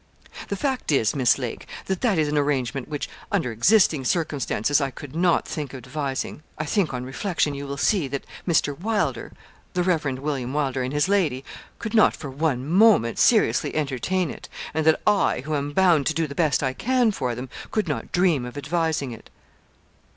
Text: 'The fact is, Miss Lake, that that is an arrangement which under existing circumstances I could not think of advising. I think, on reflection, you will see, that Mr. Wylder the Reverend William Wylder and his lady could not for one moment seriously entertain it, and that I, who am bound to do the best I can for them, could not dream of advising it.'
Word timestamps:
'The 0.47 0.55
fact 0.55 0.91
is, 0.91 1.15
Miss 1.15 1.37
Lake, 1.37 1.67
that 1.85 2.01
that 2.01 2.17
is 2.17 2.27
an 2.27 2.35
arrangement 2.35 2.87
which 2.87 3.07
under 3.31 3.51
existing 3.51 4.03
circumstances 4.03 4.81
I 4.81 4.89
could 4.89 5.15
not 5.15 5.47
think 5.47 5.73
of 5.73 5.77
advising. 5.77 6.41
I 6.57 6.65
think, 6.65 6.91
on 6.91 7.03
reflection, 7.05 7.53
you 7.53 7.67
will 7.67 7.77
see, 7.77 8.07
that 8.07 8.25
Mr. 8.47 8.75
Wylder 8.75 9.31
the 9.75 9.83
Reverend 9.83 10.17
William 10.17 10.55
Wylder 10.55 10.81
and 10.81 10.91
his 10.91 11.07
lady 11.07 11.45
could 11.77 11.93
not 11.93 12.15
for 12.15 12.31
one 12.31 12.65
moment 12.65 13.19
seriously 13.19 13.75
entertain 13.75 14.31
it, 14.31 14.49
and 14.73 14.87
that 14.87 14.99
I, 15.05 15.41
who 15.41 15.53
am 15.53 15.71
bound 15.71 16.07
to 16.07 16.15
do 16.15 16.25
the 16.25 16.33
best 16.33 16.63
I 16.63 16.73
can 16.73 17.11
for 17.11 17.35
them, 17.35 17.47
could 17.69 17.87
not 17.87 18.11
dream 18.11 18.43
of 18.43 18.57
advising 18.57 19.11
it.' 19.11 19.29